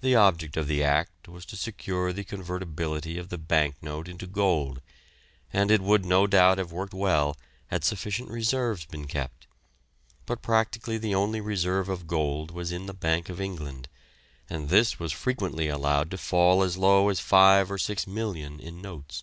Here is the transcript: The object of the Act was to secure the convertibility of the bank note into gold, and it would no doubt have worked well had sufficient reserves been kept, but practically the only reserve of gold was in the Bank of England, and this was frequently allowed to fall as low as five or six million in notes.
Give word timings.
The 0.00 0.16
object 0.16 0.56
of 0.56 0.66
the 0.66 0.82
Act 0.82 1.28
was 1.28 1.46
to 1.46 1.56
secure 1.56 2.12
the 2.12 2.24
convertibility 2.24 3.16
of 3.16 3.28
the 3.28 3.38
bank 3.38 3.76
note 3.80 4.08
into 4.08 4.26
gold, 4.26 4.80
and 5.52 5.70
it 5.70 5.80
would 5.80 6.04
no 6.04 6.26
doubt 6.26 6.58
have 6.58 6.72
worked 6.72 6.92
well 6.92 7.36
had 7.68 7.84
sufficient 7.84 8.28
reserves 8.28 8.86
been 8.86 9.06
kept, 9.06 9.46
but 10.26 10.42
practically 10.42 10.98
the 10.98 11.14
only 11.14 11.40
reserve 11.40 11.88
of 11.88 12.08
gold 12.08 12.50
was 12.50 12.72
in 12.72 12.86
the 12.86 12.92
Bank 12.92 13.28
of 13.28 13.40
England, 13.40 13.88
and 14.50 14.68
this 14.68 14.98
was 14.98 15.12
frequently 15.12 15.68
allowed 15.68 16.10
to 16.10 16.18
fall 16.18 16.64
as 16.64 16.76
low 16.76 17.08
as 17.08 17.20
five 17.20 17.70
or 17.70 17.78
six 17.78 18.04
million 18.04 18.58
in 18.58 18.82
notes. 18.82 19.22